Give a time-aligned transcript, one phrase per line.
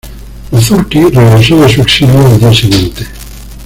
[0.51, 3.05] Marzouki regresó de su exilio al día siguiente.